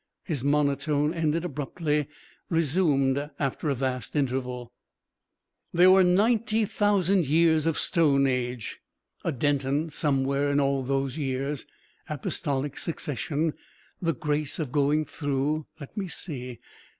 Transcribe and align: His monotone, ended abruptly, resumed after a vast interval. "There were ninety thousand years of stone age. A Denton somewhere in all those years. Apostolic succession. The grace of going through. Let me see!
His 0.23 0.43
monotone, 0.43 1.13
ended 1.13 1.45
abruptly, 1.45 2.07
resumed 2.49 3.29
after 3.37 3.69
a 3.69 3.75
vast 3.75 4.15
interval. 4.15 4.73
"There 5.75 5.91
were 5.91 6.03
ninety 6.03 6.65
thousand 6.65 7.27
years 7.27 7.67
of 7.67 7.77
stone 7.77 8.25
age. 8.25 8.79
A 9.23 9.31
Denton 9.31 9.91
somewhere 9.91 10.49
in 10.49 10.59
all 10.59 10.81
those 10.81 11.19
years. 11.19 11.67
Apostolic 12.09 12.79
succession. 12.79 13.53
The 14.01 14.15
grace 14.15 14.57
of 14.57 14.71
going 14.71 15.05
through. 15.05 15.67
Let 15.79 15.95
me 15.95 16.07
see! 16.07 16.59